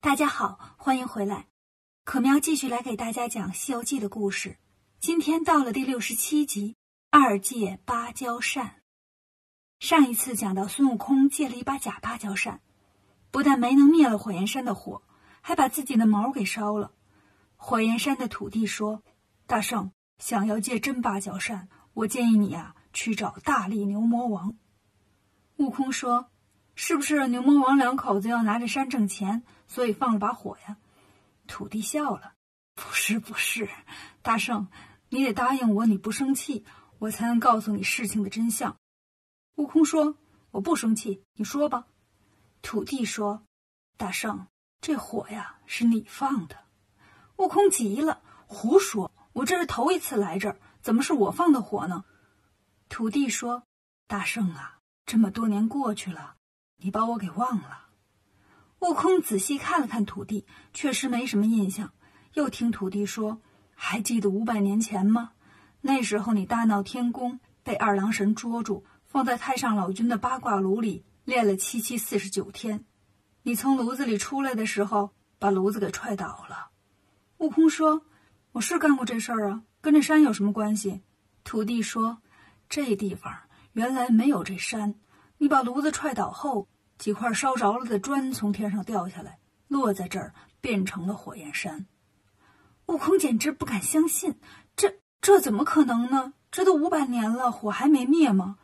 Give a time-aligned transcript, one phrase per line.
[0.00, 1.48] 大家好，欢迎回来。
[2.04, 4.56] 可喵继续来给大家讲《西游记》的故事。
[5.00, 6.76] 今天到了第六十七集
[7.10, 8.76] “二借芭蕉扇”。
[9.80, 12.60] 上一次讲到孙悟空借了一把假芭蕉扇，
[13.32, 15.02] 不但没能灭了火焰山的火，
[15.40, 16.92] 还把自己的毛给烧了。
[17.56, 19.02] 火焰山的土地说
[19.48, 24.56] ：“大圣想要借真芭蕉扇，我建议你啊去找大力牛魔王。”
[25.58, 26.30] 悟空说。
[26.80, 30.78] 是不是牛魔王两口子要拿着山挣钱，所以放了把火呀？
[31.46, 32.34] 土地笑了，
[32.74, 33.68] 不是不是，
[34.22, 34.68] 大圣，
[35.08, 36.64] 你得答应我，你不生气，
[36.98, 38.76] 我才能告诉你事情的真相。
[39.54, 40.16] 悟空说
[40.50, 41.86] ：“我不生气，你说吧。”
[42.62, 43.44] 土地说
[43.96, 44.48] ：“大圣，
[44.80, 46.56] 这火呀是你放的。”
[47.36, 49.12] 悟空急了：“胡说！
[49.32, 52.04] 我这是头一次来这儿，怎么是我放的火呢？”
[52.88, 53.64] 土地说
[54.06, 56.36] ：“大圣啊，这么多年过去了。”
[56.80, 57.87] 你把我给忘了。
[58.80, 61.92] 悟空仔细看了看土地，确实没什么印象。
[62.34, 63.40] 又听土地说
[63.74, 65.32] ：“还记得五百年前吗？
[65.80, 72.84] 那时候你大闹天宫，被二郎神捉住，放在太上老君的八卦炉里炼了七七四十九天。
[73.42, 76.70] 你从炉子里出来的时候，把炉子给踹倒了。”
[77.38, 78.02] 悟空说
[78.52, 81.02] ：“我是干过这事儿啊，跟这山有什么关系？”
[81.42, 82.18] 土地说
[82.68, 83.34] ：“这地方
[83.72, 84.94] 原来没有这山。”
[85.40, 86.68] 你把炉子踹倒后，
[86.98, 91.86] 几块烧着了的砖从天上掉下来，落在这儿，变成了火焰山。
[92.86, 94.40] 悟空简直不敢相信，
[94.74, 96.32] 这这怎么可能呢？
[96.50, 98.58] 这都五百年了，火还没灭吗？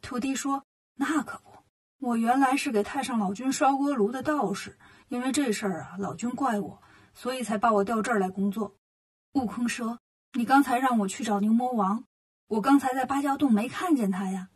[0.00, 0.64] 土地说
[0.96, 1.50] ：“那可不，
[1.98, 6.80] 我原来是给太上老君烧锅炉的道士，因为这事儿啊，老君怪我，
[7.12, 8.76] 所以才把我调这儿来工作。”
[9.34, 9.98] 悟空说
[10.32, 12.04] ：“你刚才让我去找牛魔王，
[12.46, 14.48] 我刚才在芭蕉洞没看见他呀。”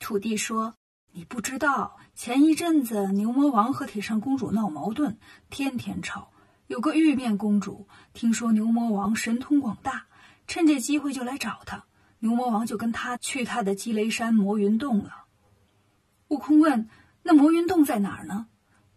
[0.00, 0.76] 土地说。
[1.16, 5.16] 你不知道，前一阵子牛魔王和铁扇公主闹矛盾，
[5.48, 6.32] 天天吵。
[6.66, 10.06] 有个玉面公主听说牛魔王神通广大，
[10.48, 11.84] 趁这机会就来找他。
[12.18, 15.26] 牛魔王就跟他去他的积雷山魔云洞了。
[16.26, 16.88] 悟空问
[17.22, 18.48] ：“那魔云洞在哪儿呢？”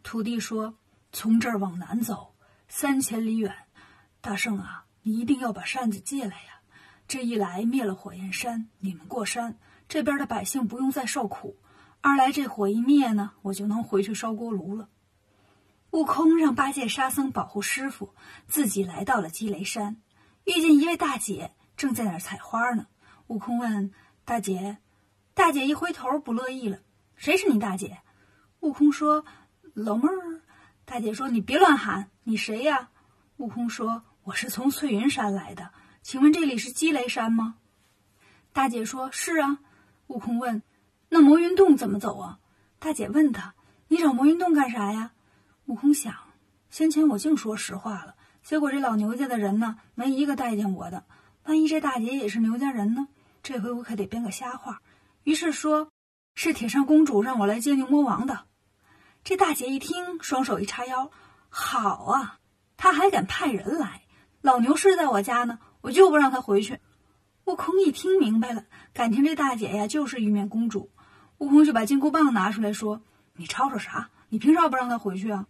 [0.02, 0.74] 土地说
[1.14, 2.34] ：“从这儿往南走
[2.68, 3.54] 三千里远。
[4.22, 6.62] 大圣啊，你一定要把扇子借来呀！
[7.08, 11.58] 这一来灭了火焰山，你们过山，这边的百姓不用再受苦。”
[12.08, 14.88] 二来这火一灭呢，我就能回去烧锅炉了。
[15.92, 18.14] 悟空让八戒、沙僧保护师傅，
[18.48, 19.98] 自己来到了积雷山，
[20.46, 22.88] 遇见一位大姐正在那儿采花呢。
[23.28, 23.92] 悟空问
[24.24, 24.78] 大姐
[25.36, 26.80] ：“大姐一回头不乐意了，
[27.18, 27.98] 谁是你大姐？”
[28.62, 29.26] 悟空说
[29.76, 30.42] ：“老妹儿。”
[30.88, 32.90] 大姐说：“你别乱喊，你谁呀？”
[33.36, 35.74] 悟空说：“我是从翠云山来的，
[36.04, 37.56] 请问这里是积雷山吗？”
[38.54, 39.60] 大姐说：“是啊。”
[40.08, 40.64] 悟空问。
[41.10, 42.40] 那魔云洞怎么走啊？
[42.80, 43.56] 大姐问他
[43.88, 45.12] ：“你找魔云洞干啥呀？”
[45.66, 46.14] 悟空想：
[46.70, 51.06] 先前我净说实话了，结果这老牛家的人呢，没一个待见我的。
[51.46, 53.08] 万一这大姐也是牛家人呢？
[53.42, 54.82] 这回我可得编个瞎话。
[55.24, 55.90] 于是说
[56.36, 58.46] ：“是铁扇公主让我来接牛魔王的。”
[59.24, 61.10] 这大姐一听，双手一叉腰
[61.50, 62.40] ：“好啊，
[62.76, 64.04] 他还敢派人来！
[64.42, 66.80] 老牛是在我家呢，我就不让他回去。”
[67.46, 70.92] 悟空一听明白了，感情这大姐呀就是玉面公主。
[71.40, 73.02] 悟空就把金箍棒拿出来说
[73.38, 74.10] ：“你吵吵啥？
[74.30, 75.48] 你凭啥不让他回去啊？”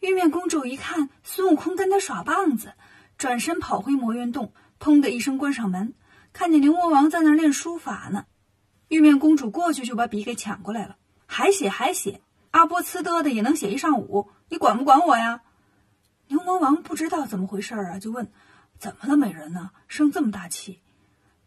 [0.00, 2.74] 玉面公主一看孙悟空跟他耍棒子，
[3.18, 5.94] 转身跑回魔云洞，砰的一声关上门，
[6.32, 8.26] 看见牛魔王在那练书法呢。
[8.88, 12.20] 玉面公主过去就把笔给抢过来了，还写还写，
[12.52, 15.42] 阿波呲嘚的也能写一上午，你管不管我呀？
[16.28, 18.30] 牛魔王不知道怎么回事啊，就问
[18.78, 19.70] ：“怎么了，美人呢？
[19.88, 20.80] 生这么大气？”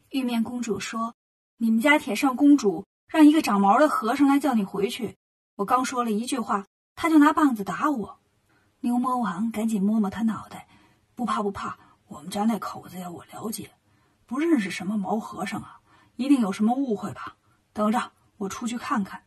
[0.09, 1.15] 玉面公主说
[1.57, 5.17] ：“你们家铁扇公主。”让一个长毛的和尚来叫你回去。
[5.55, 8.19] 我刚说了一句话，他就拿棒子打我。
[8.81, 10.67] 牛魔王赶紧摸摸他脑袋，
[11.15, 13.71] 不怕不怕，我们家那口子呀，我了解，
[14.25, 15.79] 不认识什么毛和尚啊，
[16.15, 17.37] 一定有什么误会吧？
[17.73, 19.23] 等着，我出去看看。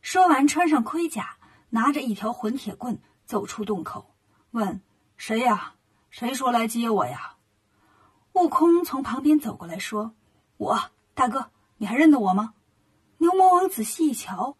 [0.00, 1.36] 说完，穿上盔甲，
[1.70, 4.14] 拿着一条混铁棍，走出洞口，
[4.50, 4.80] 问
[5.16, 5.74] ：“谁呀？
[6.10, 7.36] 谁说来接我呀？”
[8.32, 10.14] 悟空从旁边走过来，说
[10.56, 12.54] ：“我大哥，你还认得我吗？”
[13.22, 14.56] 牛魔王仔细一瞧，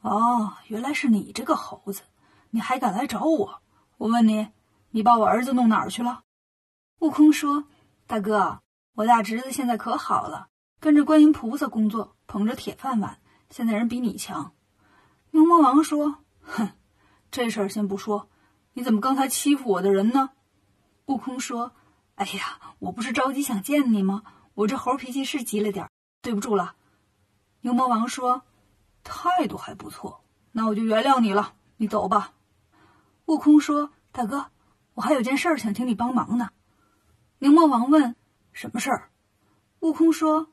[0.00, 2.02] 哦，原来是你这个猴子，
[2.50, 3.62] 你还敢来找我？
[3.98, 4.48] 我问你，
[4.90, 6.22] 你把我儿子弄哪儿去了？
[6.98, 7.66] 悟空说
[8.08, 8.62] ：“大哥，
[8.94, 10.48] 我大侄子现在可好了，
[10.80, 14.54] 跟着观音菩萨工作，捧着铁饭碗，现在人比你强。”
[15.30, 16.70] 牛魔王说：“哼，
[17.30, 18.28] 这事儿先不说，
[18.72, 20.30] 你怎么刚才欺负我的人呢？”
[21.06, 21.76] 悟空说
[22.16, 24.24] ：“哎呀，我不是着急想见你吗？
[24.54, 25.88] 我这猴脾气是急了点
[26.20, 26.74] 对不住了。”
[27.64, 28.42] 牛魔王说
[29.02, 30.22] ：“态度还不错，
[30.52, 31.54] 那我就原谅你了。
[31.78, 32.34] 你走吧。”
[33.24, 34.48] 悟空说：“大哥，
[34.92, 36.50] 我还有件事儿想请你帮忙呢。”
[37.40, 38.16] 牛魔王问
[38.52, 39.08] ：“什么事儿？”
[39.80, 40.48] 悟空说：“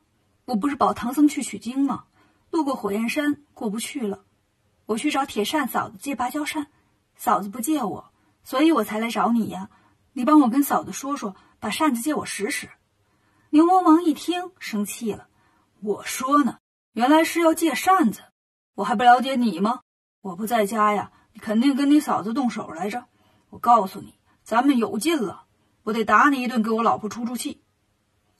[0.46, 2.04] 我不是保唐僧去取经吗？
[2.48, 4.24] 路过火焰山，过不去了。
[4.86, 6.68] 我去找铁扇嫂子借芭蕉扇，
[7.14, 8.10] 嫂子不借我，
[8.42, 9.68] 所以我才来找你呀。
[10.14, 12.70] 你帮我跟嫂子说说，把扇子借我使使。”
[13.52, 15.28] 牛魔王一听，生气了
[15.84, 16.60] ：“我说呢，
[16.92, 18.22] 原来是要借扇子，
[18.74, 19.80] 我还不了解你吗？
[20.20, 23.06] 我不在家呀，你肯定跟你嫂子动手来着。
[23.50, 25.44] 我告诉你，咱们有劲了，
[25.82, 27.62] 我得打你一顿，给我老婆出出气。”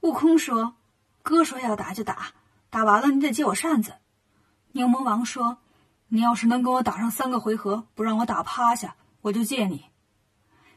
[0.00, 0.76] 悟空说。
[1.25, 2.32] 哥说要打就打，
[2.69, 3.94] 打完了你得借我扇子。
[4.72, 5.58] 牛魔王说
[6.10, 9.84] ：“你要是能跟我打上三个回合，不让我打趴下，我就借你。”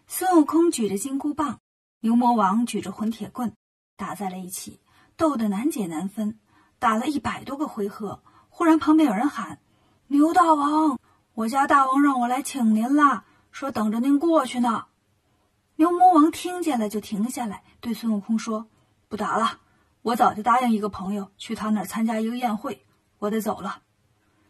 [0.05, 1.59] 孙悟空举着金箍棒，
[2.01, 3.55] 牛魔王举着混铁棍，
[3.97, 4.79] 打在了一起，
[5.17, 6.37] 斗得难解难分。
[6.79, 9.59] 打了一百多个回合，忽然旁边有人喊
[10.07, 10.99] ：“牛大王，
[11.33, 14.85] 我家大王让我来请您啦，说等着您过去呢。”
[15.77, 18.67] 牛魔王听见了，就停下来，对孙悟空说
[19.09, 19.59] ：“不打了。”
[20.03, 22.85] 我早就答应一个朋友去他那儿参加一个宴会，
[23.17, 23.81] 我得走了。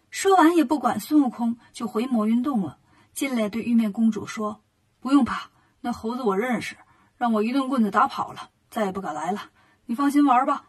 [0.09, 2.77] 说完也不管孙悟空，就回魔云洞了。
[3.13, 4.61] 进来对玉面公主说
[4.99, 5.49] ：“不用怕，
[5.79, 6.75] 那猴子我认识，
[7.15, 9.43] 让我一顿棍子打跑了，再也不敢来了。
[9.85, 10.65] 你放心玩吧，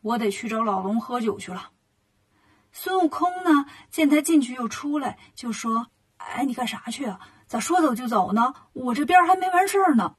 [0.00, 1.70] 我得去找老龙喝酒去了。”
[2.72, 5.88] 孙悟空呢，见他进去又出来，就说
[6.18, 7.20] ：“哎，你干啥去啊？
[7.46, 8.54] 咋说走就走呢？
[8.72, 10.16] 我这边还没完事儿呢。”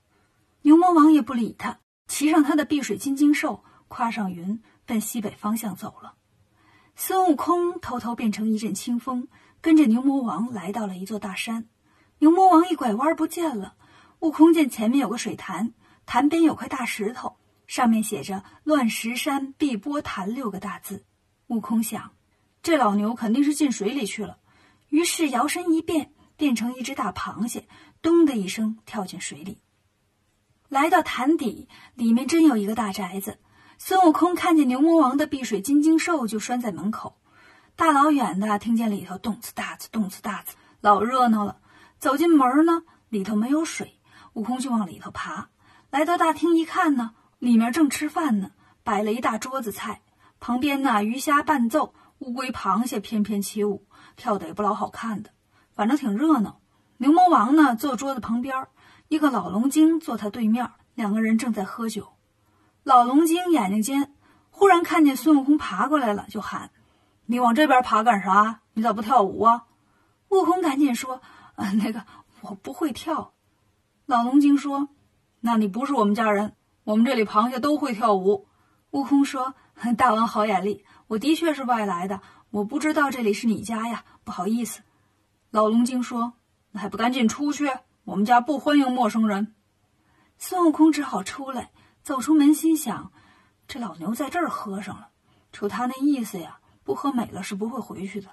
[0.64, 3.64] 牛魔王也不理他，骑上他的碧水金睛兽。
[3.88, 6.14] 跨上云，奔西北方向走了。
[6.96, 9.28] 孙悟空偷偷变成一阵清风，
[9.60, 11.68] 跟着牛魔王来到了一座大山。
[12.20, 13.76] 牛魔王一拐弯不见了。
[14.20, 15.74] 悟空见前面有个水潭，
[16.06, 17.36] 潭边有块大石头，
[17.72, 21.06] 上面写着“乱石山碧波潭”六个大字。
[21.48, 22.12] 悟空想，
[22.62, 24.40] 这老牛肯定是进水里去了，
[24.90, 27.70] 于是摇身一变，变成一只大螃蟹，
[28.02, 29.62] 咚的一声跳进水里。
[30.68, 33.40] 来到潭底，里面真有一个大宅子。
[33.78, 37.22] 孙悟空看见牛魔王的碧水金睛兽就拴在门口，
[37.78, 41.62] 大老远的听见里头动次大次动次大次，老热闹了。
[42.00, 43.98] 走进门呢，里头没有水，
[44.34, 45.48] 悟空就往里头爬。
[45.90, 48.52] 来到大厅一看呢，里面正吃饭呢，
[48.84, 50.04] 摆了一大桌子菜，
[50.40, 55.32] 旁边呢鱼虾伴奏，乌龟螃蟹翩翩起舞，跳的也不老好看的，
[55.74, 56.62] 反正挺热闹。
[56.98, 58.68] 牛魔王呢坐桌子旁边，
[59.08, 62.14] 一个老龙精坐他对面，两个人正在喝酒。
[62.84, 64.14] 老龙精眼睛尖，
[64.52, 66.70] 忽然看见孙悟空爬过来了，就喊
[67.26, 68.60] ：“你往这边爬干啥？
[68.74, 69.66] 你咋不跳舞啊？”
[70.30, 71.24] 悟空赶紧说
[71.58, 72.06] ：“啊，那个
[72.42, 73.34] 我不会跳。”
[74.06, 74.90] 老龙精说
[75.42, 76.54] ：“那你不是我们家人，
[76.84, 78.48] 我们这里螃蟹都会跳舞。”
[78.92, 79.56] 悟空说
[79.98, 84.82] ：“大王好眼力，我的确是外来的，我不知道这里是你家呀，不好意思。”
[85.52, 86.34] 老龙精说
[86.72, 87.70] ：“那还不赶紧出去？
[88.04, 89.56] 我们家不欢迎陌生人。”
[90.38, 91.72] 孙悟空只好出来。
[92.04, 93.12] 走出门，心想：
[93.68, 95.10] 这老牛在这儿喝上了，
[95.52, 98.30] 瞅他那意思呀，不喝美了是不会回去的。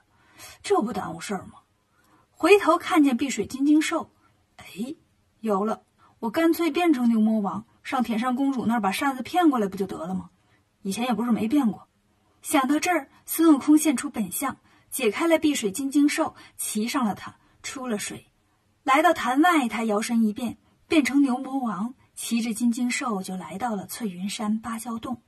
[0.62, 1.58] 这不耽误事儿吗？
[2.30, 4.10] 回头看见碧水金睛兽，
[4.56, 4.94] 哎，
[5.40, 5.82] 有了！
[6.20, 10.28] 我干脆变成牛魔王，上铁扇公主那儿把扇子骗过来不就得了吗？
[10.82, 11.88] 以前也不是没变过。
[12.42, 14.58] 想到这儿，孙悟空现出本相，
[14.90, 18.26] 解开了碧水金睛兽，骑上了它，出了水，
[18.82, 21.94] 来到潭外，他摇身一变，变成牛魔王。
[22.14, 25.22] 骑着金睛兽就来到了翠云山芭蕉洞。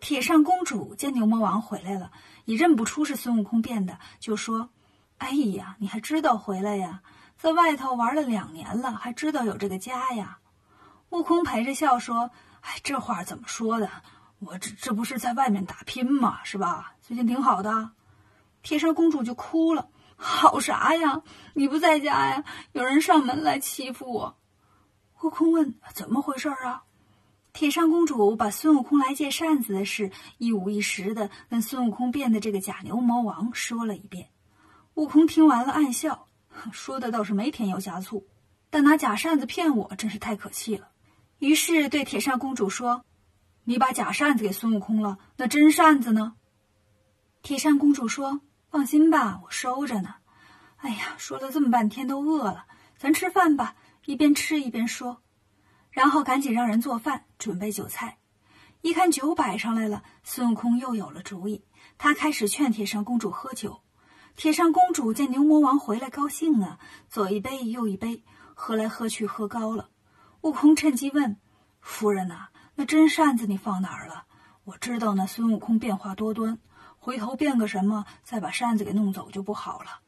[0.00, 2.12] 铁扇公主见牛魔王回来了，
[2.46, 4.70] 也认不出是孙悟空变的，就说
[5.18, 7.02] ：“哎呀，你还知道回来呀？
[7.36, 10.38] 在外头玩了两年了，还知道有这个家呀？”
[11.14, 13.88] 悟空陪着笑说：“哎，这话怎么说的？
[14.40, 16.94] 我这这不是在外面打拼吗，是吧？
[17.02, 17.92] 最近挺好的。”
[18.64, 21.22] 铁扇公主就哭了：“好啥呀？
[21.54, 22.44] 你不在家呀？
[22.72, 24.36] 有人上门来欺负我。”
[25.22, 26.82] 悟空问：“怎么回事啊？”
[27.54, 34.30] 铁扇公主把孙悟空来借扇子的事一五一十的跟孙悟空变的这个假牛魔王说了一遍。
[34.94, 36.26] 悟空听完了，暗笑，
[36.72, 38.26] 说的倒是没添油加醋，
[38.68, 40.88] 但拿假扇子骗我，真是太可气了。
[41.38, 43.04] 于是对铁扇公主说
[43.64, 46.36] ：“你把假扇子给孙悟空了，那真扇子呢？”
[47.42, 50.16] 铁扇公主说：“放心吧，我收着呢。”
[50.78, 53.76] 哎呀，说了这么半天都饿了，咱吃饭吧。
[54.06, 55.22] 一边吃一边说，
[55.90, 58.18] 然后赶紧让人做饭，准备酒菜。
[58.82, 61.64] 一看酒摆上来了，孙悟空又有了主意。
[61.96, 63.80] 他开始劝铁扇公主喝酒。
[64.36, 68.22] 铁扇公主见牛魔王回来，高兴啊，左一杯右一杯，
[68.54, 69.88] 喝来喝去喝高了。
[70.44, 71.38] 悟空趁机问
[71.80, 74.26] ：“夫人呐，那真扇子你放哪儿了？
[74.64, 76.58] 我知道那孙悟空变化多端，
[76.98, 80.00] 回头变个什么，再把扇子给弄走就不好了。”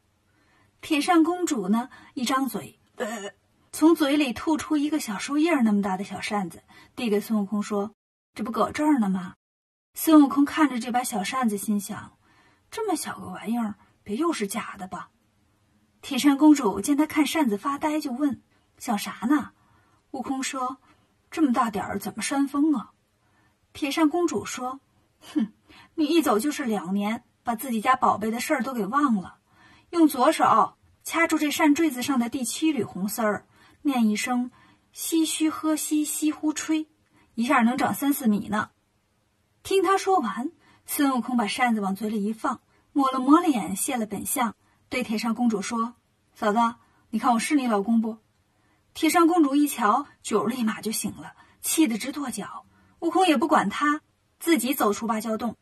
[0.82, 2.78] 铁扇公主呢，一张嘴。
[2.96, 3.32] 呃，
[3.72, 6.62] 从嘴里吐出一个小树叶那么大的小扇子，
[6.94, 7.94] 递给孙悟空说
[8.36, 9.36] ：“这不搁这儿呢吗？”
[9.96, 12.18] 孙悟空看着这把小扇子，心想：
[12.70, 15.08] 这么小个玩意儿，别又是假的吧？
[16.02, 18.42] 铁扇公主见他看扇子发呆，就问
[18.76, 19.52] ：“想啥呢？”
[20.16, 20.78] 悟空说
[21.30, 22.92] ：“这么大点儿，怎么扇风啊？”
[23.74, 24.80] 铁扇公主说
[25.20, 25.52] ：“哼，
[25.94, 29.36] 你一走就是两年，把自己家宝贝的事儿都给忘了。
[29.90, 33.46] 用左手掐住这扇坠子上的第七缕红丝儿，
[33.82, 34.50] 念一声
[34.96, 36.88] ‘唏嘘呵兮西呼吹’，
[37.34, 38.70] 一下能长三四米呢。”
[39.62, 40.50] 听他说完，
[40.86, 42.62] 孙悟空把扇子往嘴里一放，
[42.94, 44.56] 抹了抹脸，谢了本相，
[44.88, 45.92] 对铁扇公主说
[46.32, 46.58] ：“嫂子，
[47.10, 48.16] 你看我是你老公不？”
[48.96, 52.64] 铁扇公主一瞧，酒立马就醒了，气得直跺脚。
[53.00, 54.00] 悟空也不管他，
[54.40, 55.54] 自己走出芭蕉洞，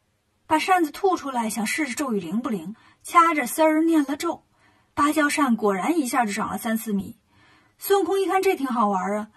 [0.46, 2.76] 把扇子吐出来，想试试咒语灵不灵。
[3.02, 4.44] 掐着丝儿念了咒，
[4.94, 7.18] 芭蕉扇果然一下就长了三四米。
[7.76, 9.30] 孙悟空一看这挺好玩啊，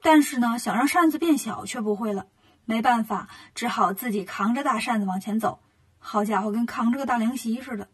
[0.00, 2.28] 但是呢，想让扇子变小却不会了。
[2.64, 5.60] 没办法，只好自己扛着大扇子往前走。
[5.98, 7.90] 好家伙，跟扛着个大凉席似的。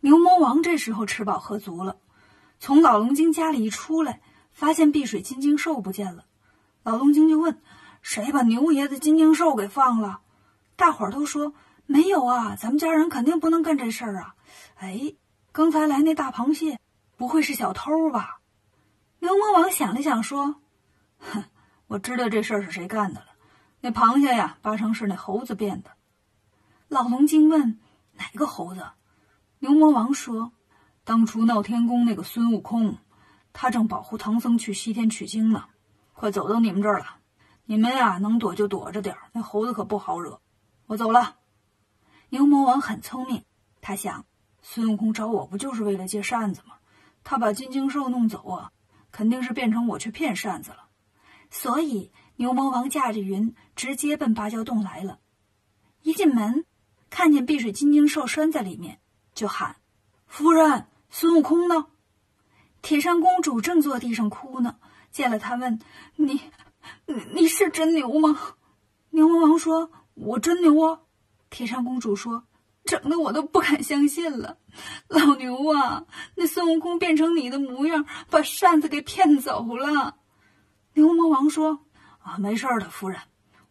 [0.00, 1.98] 牛魔王这时候吃饱喝足了，
[2.58, 4.22] 从老龙精家里一出来，
[4.52, 6.24] 发现碧水金睛兽不见了。
[6.82, 7.60] 老龙精就问。
[8.04, 10.22] 谁把牛爷的金睛兽给放了？
[10.74, 11.54] 大伙儿都说
[11.86, 14.34] 没有啊，咱们家人肯定不能干这事儿啊！
[14.74, 15.14] 哎，
[15.52, 16.80] 刚才来那大螃蟹，
[17.16, 18.40] 不会是小偷吧？
[19.20, 20.56] 牛魔王想了想说
[21.20, 21.44] ：“哼，
[21.86, 23.26] 我知道这事儿是谁干的了。
[23.80, 25.92] 那螃蟹呀，八成是那猴子变的。”
[26.88, 27.78] 老龙精问
[28.18, 28.84] ：“哪个猴子？”
[29.60, 30.50] 牛魔王说
[31.04, 32.98] ：“当初闹天宫那个孙悟空，
[33.52, 35.64] 他正保护唐僧去西天取经呢，
[36.12, 37.18] 快走到你们这儿了。”
[37.64, 40.40] 你们呀，能躲就躲着点，那猴子可不好惹。
[40.86, 41.36] 我走了。
[42.28, 43.44] 牛魔王很聪明，
[43.80, 44.26] 他想，
[44.62, 46.74] 孙悟空找我不就是为了借扇子吗？
[47.22, 48.72] 他把金睛兽弄走啊，
[49.12, 50.88] 肯定是变成我去骗扇子了。
[51.50, 55.20] 所以牛魔王驾着云，直接奔芭蕉洞来了。
[56.02, 56.66] 一进门，
[57.10, 58.98] 看见碧水金睛兽拴在里面，
[59.34, 59.76] 就喊
[60.26, 61.86] ：“夫人，孙悟空呢？”
[62.82, 64.76] 铁扇公主正坐地上哭呢，
[65.10, 65.78] 见了他问
[66.16, 66.40] ：“你？”
[67.06, 68.56] 你你是真牛吗？
[69.10, 70.98] 牛魔王说：“我真牛啊！”
[71.48, 72.42] 铁扇公主说
[72.84, 74.58] ：“整的我都不敢相信了，
[75.06, 76.04] 老牛啊！
[76.34, 80.16] 那孙悟空变成你的模样，把扇子给骗走了。”
[80.94, 81.84] 牛魔王说
[82.18, 83.20] ：“啊，没事的，夫人，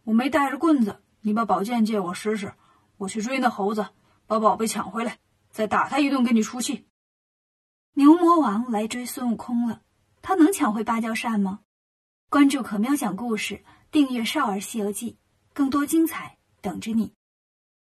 [0.04, 2.54] 我没带着棍子，你把宝剑借我使使，
[2.96, 3.88] 我去追那猴子，
[4.26, 5.18] 把宝贝抢回来，
[5.50, 6.86] 再打他一顿，给你出气。”
[7.94, 9.82] 牛魔王来追孙悟空了，
[10.22, 11.60] 他能抢回芭蕉扇吗？
[12.30, 15.12] 关注可喵讲故事，订阅《少儿西游记》，
[15.52, 17.12] 更多精彩等着你。